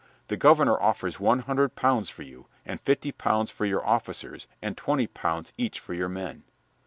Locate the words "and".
2.65-2.81, 4.59-4.75